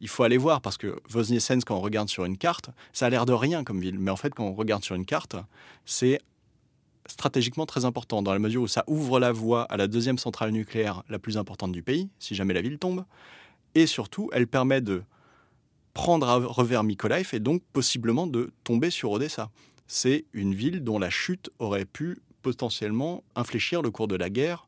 il 0.01 0.09
faut 0.09 0.23
aller 0.23 0.37
voir 0.37 0.61
parce 0.61 0.77
que 0.77 1.01
Voznesens, 1.09 1.65
quand 1.65 1.77
on 1.77 1.81
regarde 1.81 2.09
sur 2.09 2.25
une 2.25 2.37
carte, 2.37 2.71
ça 2.93 3.07
a 3.07 3.11
l'air 3.11 3.27
de 3.27 3.33
rien 3.33 3.65
comme 3.65 3.81
ville. 3.81 3.99
Mais 3.99 4.11
en 4.11 4.17
fait, 4.17 4.35
quand 4.35 4.45
on 4.45 4.55
regarde 4.55 4.85
sur 4.85 4.95
une 4.95 5.05
carte, 5.07 5.37
c'est 5.85 6.21
stratégiquement 7.07 7.67
très 7.67 7.85
important 7.85 8.23
dans 8.23 8.33
la 8.33 8.39
mesure 8.39 8.63
où 8.63 8.69
ça 8.69 8.85
ouvre 8.87 9.19
la 9.19 9.33
voie 9.33 9.65
à 9.65 9.77
la 9.77 9.89
deuxième 9.89 10.19
centrale 10.19 10.51
nucléaire 10.51 11.03
la 11.09 11.19
plus 11.19 11.37
importante 11.37 11.73
du 11.73 11.83
pays, 11.83 12.09
si 12.19 12.35
jamais 12.35 12.55
la 12.55 12.63
ville 12.63 12.79
tombe. 12.79 13.05
Et 13.75 13.87
surtout, 13.87 14.31
elle 14.33 14.47
permet 14.47 14.81
de 14.81 15.03
prendre 16.01 16.31
à 16.31 16.37
revers 16.37 16.83
Mykolaiv 16.83 17.29
et 17.35 17.41
donc 17.41 17.63
possiblement 17.75 18.27
de 18.27 18.55
tomber 18.65 18.89
sur 18.89 19.11
Odessa. 19.11 19.51
C'est 19.87 20.25
une 20.33 20.55
ville 20.55 20.83
dont 20.83 20.99
la 20.99 21.11
chute 21.11 21.51
aurait 21.59 21.85
pu 21.85 22.17
potentiellement 22.41 23.23
infléchir 23.37 23.83
le 23.83 23.91
cours 23.91 24.09
de 24.09 24.17
la 24.17 24.31
guerre 24.31 24.67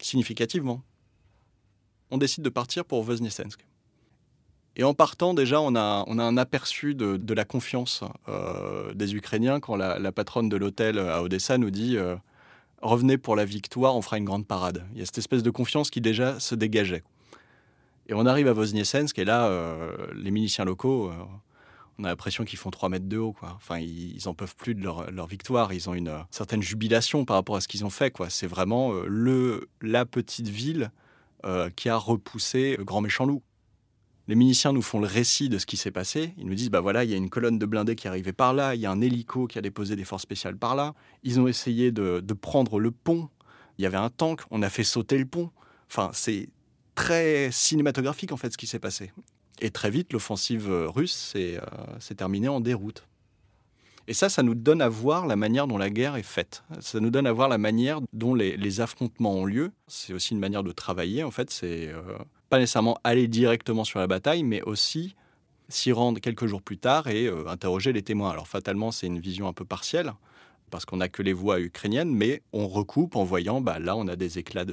significativement. 0.00 0.82
On 2.10 2.18
décide 2.18 2.42
de 2.42 2.48
partir 2.48 2.84
pour 2.84 3.04
Voznesensk. 3.04 3.64
Et 4.74 4.82
en 4.82 4.92
partant, 4.92 5.34
déjà, 5.34 5.60
on 5.60 5.76
a, 5.76 6.02
on 6.08 6.18
a 6.18 6.24
un 6.24 6.36
aperçu 6.36 6.96
de, 6.96 7.32
la 7.32 7.44
confiance 7.44 8.02
euh, 8.28 8.92
des 8.92 9.14
Ukrainiens 9.14 9.60
quand 9.60 9.76
la, 9.76 10.10
patronne 10.10 10.48
de 10.48 10.56
l'hôtel 10.56 10.98
à 10.98 11.22
Odessa 11.22 11.58
nous 11.58 11.70
dit 11.70 11.96
euh, 11.96 12.16
Revenez 12.82 13.18
pour 13.18 13.36
la 13.36 13.44
victoire, 13.44 13.94
on 13.94 14.02
fera 14.02 14.18
une 14.18 14.24
grande 14.24 14.48
parade. 14.48 14.84
Il 14.94 14.98
y 14.98 15.02
a 15.02 15.06
cette 15.06 15.18
espèce 15.18 15.44
de 15.44 15.50
confiance 15.50 15.90
qui 15.90 16.00
déjà 16.00 16.40
se 16.40 16.56
dégageait. 16.56 17.04
Et 18.10 18.12
on 18.12 18.26
arrive 18.26 18.48
à 18.48 18.52
Vozniesensk, 18.52 19.20
et 19.20 19.24
là, 19.24 19.46
euh, 19.46 19.94
les 20.16 20.32
miliciens 20.32 20.64
locaux, 20.64 21.10
euh, 21.10 21.14
on 21.96 22.02
a 22.02 22.08
l'impression 22.08 22.44
qu'ils 22.44 22.58
font 22.58 22.70
3 22.70 22.88
mètres 22.88 23.06
de 23.06 23.16
haut. 23.16 23.32
Quoi. 23.32 23.52
Enfin, 23.54 23.78
ils, 23.78 24.18
n'en 24.24 24.32
en 24.32 24.34
peuvent 24.34 24.56
plus 24.56 24.74
de 24.74 24.82
leur, 24.82 25.26
victoire. 25.28 25.72
Ils 25.72 25.88
ont 25.88 25.94
une 25.94 26.08
euh, 26.08 26.18
certaine 26.32 26.60
jubilation 26.60 27.24
par 27.24 27.36
rapport 27.36 27.54
à 27.54 27.60
ce 27.60 27.68
qu'ils 27.68 27.84
ont 27.84 27.90
fait. 27.90 28.12
C'est 28.28 28.48
vraiment 28.48 28.92
le, 29.06 29.68
la 29.80 30.04
petite 30.04 30.48
ville 30.48 30.90
qui 31.74 31.88
a 31.88 31.96
repoussé 31.96 32.76
le 32.76 32.84
grand 32.84 33.00
méchant 33.00 33.24
loup. 33.24 33.42
Les 34.28 34.34
miliciens 34.34 34.74
nous 34.74 34.82
font 34.82 35.00
le 35.00 35.06
récit 35.06 35.48
de 35.48 35.56
ce 35.56 35.64
qui 35.64 35.78
s'est 35.78 35.90
passé. 35.90 36.34
Ils 36.36 36.46
nous 36.46 36.54
disent, 36.54 36.68
bah 36.68 36.80
voilà, 36.80 37.02
il 37.02 37.10
y 37.10 37.14
a 37.14 37.16
une 37.16 37.30
colonne 37.30 37.58
de 37.58 37.64
blindés 37.64 37.96
qui 37.96 38.08
arrivait 38.08 38.34
par 38.34 38.52
là, 38.52 38.74
il 38.74 38.80
y 38.82 38.84
a 38.84 38.90
un 38.90 39.00
hélico 39.00 39.46
qui 39.46 39.56
a 39.56 39.62
déposé 39.62 39.96
des 39.96 40.04
forces 40.04 40.24
spéciales 40.24 40.58
par 40.58 40.74
là. 40.74 40.94
Ils 41.22 41.40
ont 41.40 41.48
essayé 41.48 41.92
de, 41.92 42.20
de 42.20 42.34
prendre 42.34 42.78
le 42.78 42.90
pont. 42.90 43.30
Il 43.78 43.84
y 43.84 43.86
avait 43.86 43.96
un 43.96 44.10
tank, 44.10 44.42
on 44.50 44.60
a 44.60 44.68
fait 44.68 44.84
sauter 44.84 45.16
le 45.16 45.24
pont. 45.24 45.50
Enfin, 45.88 46.10
c'est 46.12 46.50
très 47.00 47.50
cinématographique 47.50 48.32
en 48.32 48.36
fait 48.36 48.52
ce 48.52 48.58
qui 48.58 48.66
s'est 48.66 48.78
passé. 48.78 49.12
Et 49.60 49.70
très 49.70 49.90
vite, 49.90 50.12
l'offensive 50.12 50.70
russe 50.70 51.14
s'est 51.14 51.58
euh, 51.58 52.14
terminée 52.14 52.48
en 52.48 52.60
déroute. 52.60 53.06
Et 54.06 54.14
ça, 54.14 54.28
ça 54.28 54.42
nous 54.42 54.54
donne 54.54 54.82
à 54.82 54.88
voir 54.88 55.26
la 55.26 55.36
manière 55.36 55.66
dont 55.66 55.78
la 55.78 55.88
guerre 55.88 56.16
est 56.16 56.22
faite. 56.22 56.64
Ça 56.80 56.98
nous 57.00 57.10
donne 57.10 57.26
à 57.26 57.32
voir 57.32 57.48
la 57.48 57.58
manière 57.58 58.00
dont 58.12 58.34
les, 58.34 58.80
affrontements 58.80 59.34
ont 59.34 59.44
lieu. 59.44 59.70
C'est 59.86 60.12
aussi 60.12 60.34
une 60.34 60.40
manière 60.40 60.62
de 60.62 60.72
travailler, 60.72 61.22
en 61.22 61.30
fait. 61.30 61.50
C'est 61.50 61.88
euh, 61.88 62.02
pas 62.48 62.58
nécessairement 62.58 62.98
aller 63.04 63.28
directement 63.28 63.84
sur 63.84 63.98
la 63.98 64.06
bataille, 64.06 64.42
mais 64.42 64.62
aussi 64.62 65.14
s'y 65.68 65.92
rendre 65.92 66.20
quelques 66.20 66.46
jours 66.46 66.62
plus 66.62 66.78
tard 66.78 67.06
et 67.08 67.26
euh, 67.26 67.46
interroger 67.46 67.92
les 67.92 68.02
témoins. 68.02 68.30
Alors 68.30 68.48
fatalement, 68.48 68.90
c'est 68.90 69.06
une 69.06 69.20
vision 69.20 69.46
un 69.46 69.52
peu 69.52 69.64
partielle 69.64 70.12
parce 70.70 70.84
qu'on 70.84 70.98
n'a 70.98 71.08
que 71.08 71.22
les 71.22 71.32
voix 71.32 71.60
ukrainiennes, 71.60 72.10
mais 72.10 72.42
on 72.52 72.68
recoupe 72.68 73.16
en 73.16 73.24
voyant, 73.24 73.60
bah, 73.60 73.78
là 73.78 73.96
on 73.96 74.08
a 74.08 74.16
des 74.16 74.38
éclats 74.38 74.64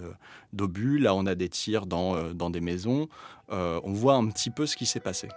d'obus, 0.54 1.00
là 1.00 1.14
on 1.16 1.26
a 1.26 1.36
des 1.36 1.50
tirs 1.50 1.86
dans, 1.86 2.16
euh, 2.16 2.34
dans 2.34 2.50
des 2.50 2.62
maisons, 2.62 3.10
euh, 3.52 3.80
on 3.84 3.94
voit 3.94 4.16
un 4.16 4.28
petit 4.28 4.50
peu 4.50 4.66
ce 4.66 4.78
qui 4.78 4.86
s'est 4.86 5.00
passé. 5.00 5.28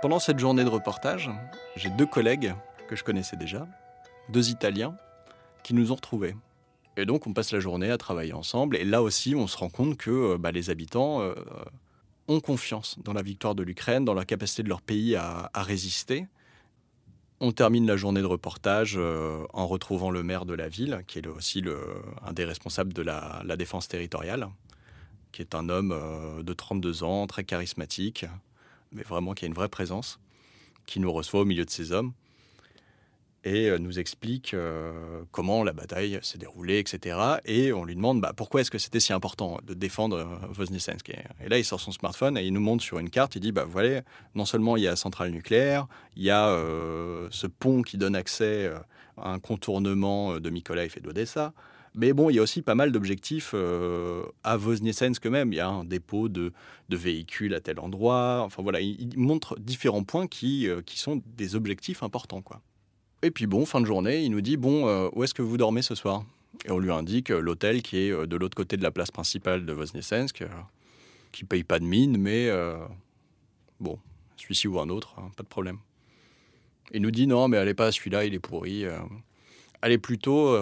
Pendant 0.00 0.18
cette 0.18 0.38
journée 0.38 0.64
de 0.64 0.68
reportage, 0.68 1.30
j'ai 1.76 1.90
deux 1.90 2.06
collègues 2.06 2.54
que 2.88 2.96
je 2.96 3.04
connaissais 3.04 3.36
déjà, 3.36 3.66
deux 4.30 4.50
Italiens, 4.50 4.96
qui 5.62 5.74
nous 5.74 5.92
ont 5.92 5.96
retrouvés. 5.96 6.34
Et 6.96 7.06
donc 7.06 7.26
on 7.26 7.32
passe 7.32 7.52
la 7.52 7.60
journée 7.60 7.90
à 7.90 7.98
travailler 7.98 8.32
ensemble, 8.32 8.76
et 8.76 8.84
là 8.84 9.02
aussi 9.02 9.34
on 9.34 9.46
se 9.46 9.56
rend 9.56 9.70
compte 9.70 9.96
que 9.96 10.10
euh, 10.10 10.38
bah, 10.38 10.52
les 10.52 10.70
habitants 10.70 11.20
ont 12.28 12.40
confiance 12.40 12.98
dans 13.04 13.12
la 13.12 13.22
victoire 13.22 13.54
de 13.54 13.62
l'Ukraine, 13.62 14.04
dans 14.04 14.14
la 14.14 14.24
capacité 14.24 14.62
de 14.62 14.68
leur 14.68 14.82
pays 14.82 15.16
à, 15.16 15.50
résister. 15.54 16.26
On 17.40 17.52
termine 17.52 17.86
la 17.86 17.96
journée 17.96 18.20
de 18.20 18.26
reportage 18.26 18.94
euh, 18.96 19.44
en 19.52 19.66
retrouvant 19.66 20.10
le 20.10 20.22
maire 20.22 20.46
de 20.46 20.54
la 20.54 20.68
ville, 20.68 21.02
qui 21.08 21.18
est 21.18 21.26
aussi 21.26 21.64
un 22.24 22.32
des 22.32 22.44
responsables 22.44 22.92
de 22.92 23.02
la, 23.02 23.42
défense 23.56 23.88
territoriale, 23.88 24.48
qui 25.32 25.42
est 25.42 25.54
un 25.54 25.68
homme 25.68 25.92
euh, 25.92 26.42
de 26.42 26.52
32 26.52 27.02
ans, 27.02 27.26
très 27.26 27.42
charismatique, 27.42 28.26
mais 28.92 29.02
vraiment 29.02 29.34
qui 29.34 29.44
a 29.44 29.48
une 29.48 29.54
vraie 29.54 29.68
présence, 29.68 30.20
qui 30.86 31.00
nous 31.00 31.12
reçoit 31.12 31.40
au 31.40 31.44
milieu 31.44 31.64
de 31.64 31.70
ces 31.70 31.90
hommes 31.90 32.12
et 33.44 33.68
euh, 33.68 33.78
nous 33.78 33.98
explique 33.98 34.54
euh, 34.54 35.22
comment 35.30 35.64
la 35.64 35.72
bataille 35.72 36.18
s'est 36.22 36.38
déroulée, 36.38 36.78
etc. 36.78 37.18
Et 37.44 37.72
on 37.72 37.84
lui 37.84 37.94
demande 37.94 38.20
bah, 38.20 38.32
pourquoi 38.36 38.60
est-ce 38.60 38.70
que 38.70 38.78
c'était 38.78 39.00
si 39.00 39.12
important 39.12 39.58
de 39.66 39.74
défendre 39.74 40.16
euh, 40.16 40.26
Voznesensk. 40.50 41.10
Et 41.10 41.48
là, 41.48 41.58
il 41.58 41.64
sort 41.64 41.80
son 41.80 41.92
smartphone 41.92 42.38
et 42.38 42.44
il 42.44 42.52
nous 42.52 42.60
montre 42.60 42.84
sur 42.84 42.98
une 42.98 43.10
carte, 43.10 43.34
il 43.36 43.40
dit, 43.40 43.52
bah, 43.52 43.64
voilà, 43.68 44.02
non 44.34 44.44
seulement 44.44 44.76
il 44.76 44.84
y 44.84 44.86
a 44.86 44.90
la 44.90 44.96
centrale 44.96 45.30
nucléaire, 45.30 45.86
il 46.16 46.22
y 46.22 46.30
a 46.30 46.56
ce 47.30 47.46
pont 47.46 47.82
qui 47.82 47.96
donne 47.96 48.14
accès 48.14 48.70
à 49.16 49.32
un 49.32 49.38
contournement 49.38 50.38
de 50.38 50.50
Mykolaiv 50.50 50.94
et 50.96 51.00
d'Odessa, 51.00 51.52
mais 51.94 52.12
bon, 52.12 52.30
il 52.30 52.36
y 52.36 52.38
a 52.38 52.42
aussi 52.42 52.62
pas 52.62 52.74
mal 52.74 52.92
d'objectifs 52.92 53.54
à 54.44 54.56
Voznesensk 54.56 55.26
même. 55.26 55.52
Il 55.52 55.56
y 55.56 55.60
a 55.60 55.68
un 55.68 55.84
dépôt 55.84 56.28
de, 56.28 56.52
véhicules 56.90 57.54
à 57.54 57.60
tel 57.60 57.80
endroit. 57.80 58.42
Enfin 58.44 58.62
voilà, 58.62 58.80
il, 58.80 59.10
montre 59.16 59.58
différents 59.58 60.04
points 60.04 60.26
qui, 60.26 60.68
sont 60.94 61.22
des 61.36 61.54
objectifs 61.56 62.02
importants. 62.02 62.42
Et 63.22 63.30
puis 63.30 63.46
bon, 63.46 63.64
fin 63.64 63.80
de 63.80 63.86
journée, 63.86 64.24
il 64.24 64.30
nous 64.30 64.40
dit 64.40 64.56
bon, 64.56 64.88
euh, 64.88 65.08
où 65.12 65.22
est-ce 65.22 65.32
que 65.32 65.42
vous 65.42 65.56
dormez 65.56 65.82
ce 65.82 65.94
soir? 65.94 66.24
Et 66.64 66.72
on 66.72 66.78
lui 66.78 66.90
indique 66.90 67.30
euh, 67.30 67.40
l'hôtel 67.40 67.82
qui 67.82 67.98
est 67.98 68.10
euh, 68.10 68.26
de 68.26 68.36
l'autre 68.36 68.56
côté 68.56 68.76
de 68.76 68.82
la 68.82 68.90
place 68.90 69.12
principale 69.12 69.64
de 69.64 69.72
Voznesensk, 69.72 70.44
qui 71.30 71.44
paye 71.44 71.62
pas 71.62 71.78
de 71.78 71.84
mine, 71.84 72.18
mais 72.18 72.50
bon, 73.80 73.98
celui-ci 74.36 74.68
ou 74.68 74.78
un 74.80 74.88
autre, 74.90 75.14
hein, 75.18 75.30
pas 75.36 75.44
de 75.44 75.48
problème. 75.48 75.78
Il 76.92 77.00
nous 77.00 77.10
dit 77.10 77.26
non, 77.26 77.48
mais 77.48 77.56
allez 77.56 77.74
pas 77.74 77.86
à 77.86 77.92
celui-là, 77.92 78.24
il 78.24 78.34
est 78.34 78.40
pourri. 78.40 78.84
allez 79.80 79.96
plutôt 79.96 80.52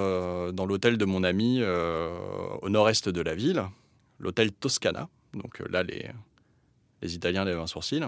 dans 0.52 0.64
l'hôtel 0.64 0.96
de 0.96 1.04
mon 1.04 1.24
ami 1.24 1.60
au 1.64 2.68
nord-est 2.68 3.08
de 3.08 3.20
la 3.20 3.34
ville, 3.34 3.64
l'hôtel 4.20 4.52
Toscana. 4.52 5.08
Donc 5.34 5.58
là, 5.70 5.82
les, 5.82 6.06
les 7.02 7.14
Italiens 7.16 7.44
lèvent 7.44 7.58
un 7.58 7.66
sourcil. 7.66 8.06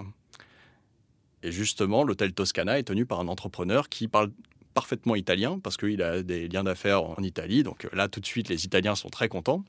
Et 1.42 1.52
justement, 1.52 2.04
l'hôtel 2.04 2.32
Toscana 2.32 2.78
est 2.78 2.84
tenu 2.84 3.06
par 3.06 3.20
un 3.20 3.28
entrepreneur 3.28 3.88
qui 3.88 4.08
parle 4.08 4.30
parfaitement 4.74 5.16
italien 5.16 5.58
parce 5.58 5.76
qu'il 5.76 6.02
a 6.02 6.22
des 6.22 6.48
liens 6.48 6.64
d'affaires 6.64 7.02
en 7.02 7.22
Italie. 7.22 7.62
Donc 7.62 7.88
là, 7.92 8.08
tout 8.08 8.20
de 8.20 8.26
suite, 8.26 8.48
les 8.48 8.64
Italiens 8.64 8.94
sont 8.94 9.10
très 9.10 9.28
contents. 9.28 9.64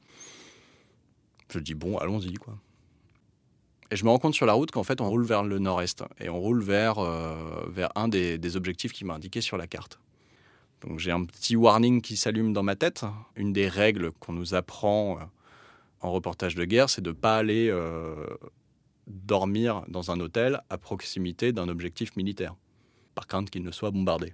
Je 1.49 1.59
dis 1.59 1.73
bon, 1.73 1.97
allons-y 1.97 2.33
quoi. 2.35 2.57
Et 3.91 3.95
je 3.95 4.05
me 4.05 4.09
rends 4.09 4.17
compte 4.17 4.33
sur 4.33 4.47
la 4.47 4.53
route 4.53 4.71
qu'en 4.71 4.83
fait, 4.83 5.01
on 5.01 5.09
roule 5.09 5.23
vers 5.23 5.43
le 5.43 5.59
nord-est 5.59 6.03
et 6.19 6.27
on 6.27 6.39
roule 6.39 6.63
vers, 6.63 6.97
euh, 6.97 7.63
vers 7.69 7.89
un 7.95 8.07
des, 8.07 8.55
objectifs 8.55 8.91
qui 8.91 9.05
m'a 9.05 9.13
indiqué 9.13 9.39
sur 9.39 9.55
la 9.55 9.67
carte. 9.67 9.99
Donc 10.81 10.99
j'ai 10.99 11.11
un 11.11 11.23
petit 11.25 11.55
warning 11.55 12.01
qui 12.01 12.17
s'allume 12.17 12.53
dans 12.53 12.63
ma 12.63 12.75
tête. 12.75 13.05
Une 13.35 13.53
des 13.53 13.67
règles 13.67 14.11
qu'on 14.13 14.33
nous 14.33 14.55
apprend 14.55 15.19
euh, 15.19 15.23
en 16.01 16.11
reportage 16.11 16.55
de 16.55 16.65
guerre, 16.65 16.89
c'est 16.89 17.01
de 17.01 17.11
ne 17.11 17.15
pas 17.15 17.37
aller 17.37 17.69
euh, 17.69 18.25
dormir 19.07 19.83
dans 19.87 20.11
un 20.11 20.19
hôtel 20.19 20.61
à 20.69 20.77
proximité 20.77 21.51
d'un 21.51 21.67
objectif 21.69 22.15
militaire. 22.15 22.55
par 23.15 23.27
crainte 23.27 23.51
qu'ils 23.51 23.63
ne 23.63 23.71
soient 23.71 23.91
bombardés. 23.91 24.33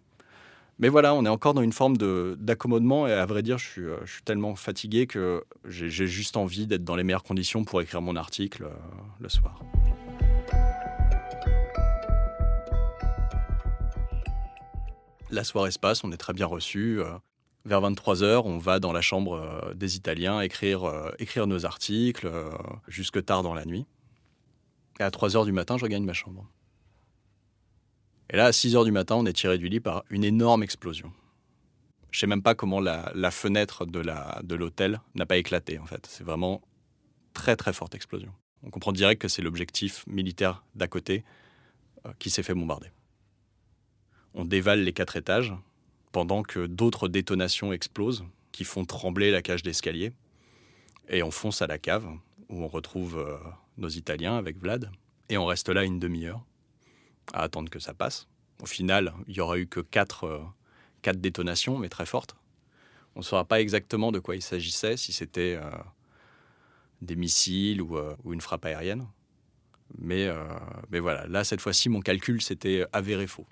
Mais 0.82 0.88
voilà, 0.88 1.14
on 1.14 1.26
est 1.26 1.30
encore 1.30 1.54
dans 1.54 1.62
une 1.62 1.74
forme 1.74 1.98
d'accommodement 2.38 3.06
et 3.06 3.12
à 3.12 3.26
vrai 3.26 3.44
dire, 3.44 3.58
je 3.58 3.68
suis, 3.68 3.82
euh, 3.82 3.98
je 4.06 4.14
suis 4.14 4.22
tellement 4.22 4.56
fatigué 4.56 5.08
que 5.08 5.44
j'ai 5.66 5.90
juste 5.90 6.38
envie 6.38 6.68
d'être 6.68 6.86
dans 6.86 6.96
les 6.96 7.04
meilleures 7.04 7.24
conditions 7.24 7.66
pour 7.66 7.82
écrire 7.82 8.02
mon 8.02 8.16
article 8.16 8.64
euh, 8.64 8.70
le 9.20 9.28
soir. 9.28 9.60
La 15.30 15.44
soirée 15.44 15.72
se 15.72 15.80
passe, 15.80 16.06
on 16.06 16.14
est 16.14 16.18
très 16.18 16.32
bien 16.32 16.46
reçu. 16.46 17.02
Euh, 17.02 17.12
vers 17.66 17.82
23h, 17.82 18.44
on 18.46 18.58
va 18.58 18.80
dans 18.80 18.94
la 18.94 19.02
chambre 19.02 19.74
des 19.76 19.98
Italiens 19.98 20.40
écrire, 20.40 20.90
écrire 21.20 21.46
nos 21.46 21.66
articles 21.66 22.32
jusque 22.88 23.24
tard 23.26 23.44
dans 23.44 23.54
la 23.54 23.66
nuit. 23.66 23.86
Et 25.00 25.04
à 25.04 25.10
3h 25.10 25.46
du 25.46 25.52
matin, 25.52 25.78
je 25.78 25.84
regagne 25.84 26.04
ma 26.04 26.14
chambre. 26.14 26.48
Et 28.30 28.38
là, 28.38 28.46
à 28.46 28.52
6 28.52 28.76
heures 28.76 28.86
du 28.86 28.92
matin, 28.92 29.16
on 29.16 29.26
est 29.26 29.34
tiré 29.34 29.58
du 29.58 29.70
lit 29.70 29.80
par 29.80 30.04
une 30.10 30.24
énorme 30.24 30.62
explosion. 30.62 31.12
Je 32.12 32.20
sais 32.20 32.28
même 32.28 32.42
pas 32.42 32.56
comment 32.56 32.80
la, 32.80 33.32
fenêtre 33.32 33.86
de 33.86 34.56
l'hôtel 34.56 35.02
n'a 35.16 35.26
pas 35.26 35.38
éclaté, 35.38 35.80
en 35.80 35.86
fait. 35.86 36.06
C'est 36.08 36.24
vraiment 36.24 36.62
très 37.34 37.56
très 37.56 37.74
forte 37.74 37.96
explosion. 37.96 38.34
On 38.64 38.70
comprend 38.70 38.92
direct 38.92 39.22
que 39.22 39.28
c'est 39.28 39.42
l'objectif 39.42 40.06
militaire 40.08 40.64
d'à 40.76 40.88
côté 40.88 41.24
euh, 42.06 42.12
qui 42.20 42.30
s'est 42.30 42.44
fait 42.44 42.54
bombarder. 42.54 42.92
On 44.34 44.46
dévale 44.46 44.84
les 44.84 44.94
quatre 44.94 45.16
étages 45.16 45.54
pendant 46.12 46.44
que 46.44 46.66
d'autres 46.66 47.08
détonations 47.08 47.72
explosent 47.72 48.26
qui 48.52 48.64
font 48.64 48.84
trembler 48.84 49.32
la 49.32 49.42
cage 49.42 49.64
d'escalier. 49.64 50.12
Et 51.08 51.24
on 51.24 51.32
fonce 51.32 51.62
à 51.62 51.68
la 51.68 51.78
cave 51.78 52.08
où 52.50 52.64
on 52.64 52.68
retrouve 52.68 53.18
euh, 53.18 53.38
nos 53.80 53.90
Italiens 53.90 54.38
avec 54.38 54.58
Vlad. 54.58 54.92
Et 55.30 55.38
on 55.38 55.46
reste 55.46 55.70
là 55.70 55.84
une 55.84 56.00
demi-heure 56.00 56.44
à 57.34 57.44
attendre 57.44 57.70
que 57.70 57.80
ça 57.80 57.94
passe. 57.94 58.28
Au 58.62 58.66
final, 58.66 59.14
il 59.28 59.36
n'y 59.36 59.40
aura 59.40 59.58
eu 59.58 59.68
que 59.68 59.80
quatre, 59.80 60.26
euh, 60.26 60.44
quatre, 61.02 61.22
détonations, 61.22 61.78
mais 61.78 61.90
très 61.90 62.06
fortes. 62.06 62.36
On 63.16 63.20
ne 63.20 63.24
saura 63.24 63.46
pas 63.46 63.62
exactement 63.62 64.12
de 64.12 64.20
quoi 64.20 64.36
il 64.36 64.42
s'agissait, 64.42 64.98
si 64.98 65.14
c'était 65.14 65.58
euh, 65.62 65.70
des 67.02 67.16
missiles 67.16 67.82
ou, 67.82 67.98
euh, 67.98 68.16
ou, 68.24 68.34
une 68.34 68.42
frappe 68.42 68.66
aérienne. 68.66 69.08
Mais, 69.98 70.30
mais 70.92 71.00
voilà, 71.00 71.26
là, 71.26 71.44
cette 71.44 71.62
fois-ci, 71.62 71.90
mon 71.90 72.02
calcul 72.02 72.44
s'était 72.44 72.86
avéré 72.94 73.26
faux. 73.26 73.48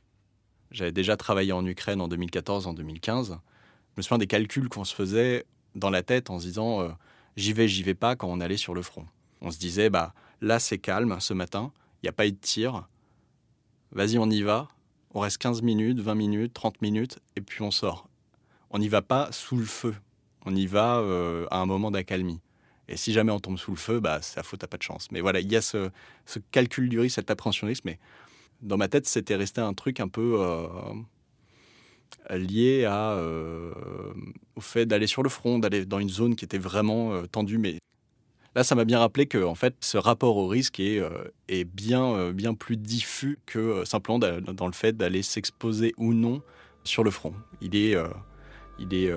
J'avais 0.70 0.92
déjà 0.92 1.18
travaillé 1.18 1.52
en 1.52 1.66
Ukraine 1.66 2.00
en 2.00 2.08
2014, 2.08 2.68
en 2.68 2.74
2015. 2.74 3.30
Je 3.30 3.94
me 3.98 4.04
souviens 4.04 4.20
des 4.20 4.28
calculs 4.28 4.70
qu'on 4.70 4.84
se 4.84 4.94
faisait 4.94 5.46
dans 5.74 5.90
la 5.90 6.04
tête 6.04 6.30
en 6.30 6.38
se 6.38 6.46
disant 6.46 6.96
j'y 7.38 7.54
vais, 7.54 7.68
j'y 7.68 7.82
vais 7.82 7.96
pas 7.96 8.16
quand 8.16 8.28
on 8.28 8.40
allait 8.40 8.56
sur 8.56 8.76
le 8.76 8.84
front. 8.84 9.08
On 9.42 9.52
se 9.52 9.60
disait 9.60 9.90
bah 9.90 10.14
là 10.42 10.60
c'est 10.60 10.78
calme 10.78 11.18
ce 11.20 11.34
matin, 11.34 11.72
il 12.02 12.06
n'y 12.06 12.10
a 12.10 12.14
pas 12.14 12.28
eu 12.28 12.32
de 12.32 12.38
tir, 12.38 12.88
vas-y, 13.92 14.18
on 14.18 14.30
y 14.30 14.42
va. 14.42 14.68
On 15.14 15.20
reste 15.20 15.38
15 15.40 15.62
minutes, 15.62 16.00
20 16.00 16.16
minutes, 16.16 16.54
30 16.54 16.82
minutes, 16.82 17.20
et 17.36 17.42
puis 17.42 17.62
on 17.62 17.72
sort. 17.72 18.08
On 18.70 18.80
n'y 18.80 18.90
va 18.90 19.02
pas 19.02 19.32
sous 19.32 19.56
le 19.56 19.66
feu. 19.66 19.96
On 20.46 20.56
y 20.56 20.68
va 20.68 20.98
euh, 20.98 21.48
à 21.50 21.60
un 21.60 21.66
moment 21.66 21.92
d'accalmie. 21.92 22.40
Et 22.88 22.98
si 22.98 23.14
jamais 23.14 23.32
on 23.32 23.40
tombe 23.40 23.58
sous 23.58 23.72
le 23.72 23.78
feu, 23.78 24.00
bah, 24.00 24.20
c'est 24.22 24.40
à 24.40 24.44
faute, 24.44 24.60
t'as 24.60 24.68
pas 24.68 24.78
de 24.78 24.84
chance. 24.84 25.10
Mais 25.12 25.22
voilà, 25.22 25.40
il 25.40 25.52
y 25.52 25.56
a 25.56 25.62
ce, 25.62 25.90
calcul 26.52 26.88
du 26.88 27.00
risque, 27.00 27.16
cet 27.16 27.32
appréhensionnisme. 27.32 27.82
Mais 27.86 28.00
dans 28.62 28.78
ma 28.78 28.88
tête, 28.88 29.08
c'était 29.08 29.36
resté 29.36 29.62
un 29.62 29.74
truc 29.74 30.00
un 30.00 30.08
peu 30.08 30.38
euh, 30.40 30.94
lié 32.30 32.84
euh, 32.86 33.74
au 34.56 34.62
fait 34.62 34.86
d'aller 34.86 35.08
sur 35.08 35.24
le 35.24 35.30
front, 35.30 35.60
d'aller 35.60 35.86
dans 35.86 36.00
une 36.00 36.10
zone 36.10 36.36
qui 36.36 36.46
était 36.46 36.58
vraiment 36.58 37.26
tendue, 37.28 37.58
mais 37.58 37.78
Là, 38.58 38.64
ça 38.64 38.74
m'a 38.74 38.86
bien 38.86 38.98
rappelé 38.98 39.28
que 39.28 39.38
fait, 39.54 39.76
ce 39.82 40.00
rapport 40.00 40.36
au 40.36 40.48
risque 40.48 40.80
est, 40.80 41.00
euh, 41.00 41.64
bien, 41.76 42.04
euh, 42.16 42.34
bien 42.34 42.56
plus 42.56 42.76
diffus 42.76 43.38
que 43.46 43.60
euh, 43.60 43.86
simplement 43.86 44.18
dans 44.18 44.66
le 44.66 44.74
fait 44.74 44.98
d'aller 44.98 45.22
s'exposer 45.22 45.94
ou 45.96 46.16
non 46.16 46.42
sur 46.84 47.04
le 47.04 47.12
front. 47.12 47.36
Il 47.62 47.76
est, 47.76 47.96
il 48.80 48.96
est, 48.96 49.14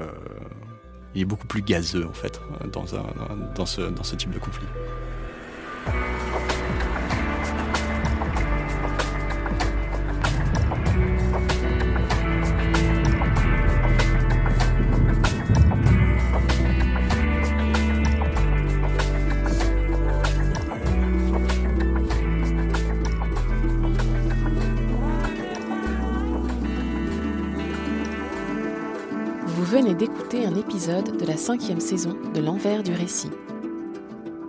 il 1.14 1.23
est 1.23 1.25
beaucoup 1.25 1.47
plus 1.47 1.62
gazeux 1.62 2.06
en 2.06 2.12
fait 2.12 2.38
dans, 2.70 2.94
un, 2.94 3.06
dans, 3.54 3.65
ce, 3.65 3.80
dans 3.80 4.04
ce 4.04 4.15
type 4.15 4.30
de 4.30 4.38
conflit. 4.38 4.67
D'écouter 30.00 30.47
un 30.47 30.54
épisode 30.54 31.19
de 31.19 31.26
la 31.26 31.36
cinquième 31.36 31.78
saison 31.78 32.17
de 32.32 32.41
L'envers 32.41 32.82
du 32.82 32.91
récit. 32.91 33.28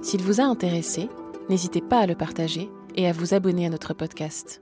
S'il 0.01 0.21
vous 0.21 0.39
a 0.39 0.45
intéressé, 0.45 1.09
n'hésitez 1.49 1.81
pas 1.81 1.99
à 1.99 2.05
le 2.05 2.15
partager 2.15 2.69
et 2.95 3.05
à 3.05 3.11
vous 3.11 3.33
abonner 3.33 3.65
à 3.65 3.69
notre 3.69 3.93
podcast. 3.93 4.61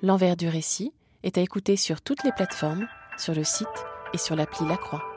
L'envers 0.00 0.38
du 0.38 0.48
récit 0.48 0.94
est 1.24 1.36
à 1.36 1.42
écouter 1.42 1.76
sur 1.76 2.00
toutes 2.00 2.24
les 2.24 2.32
plateformes, 2.32 2.88
sur 3.18 3.34
le 3.34 3.44
site 3.44 3.66
et 4.14 4.18
sur 4.18 4.34
l'appli 4.34 4.66
La 4.66 4.78
Croix. 4.78 5.09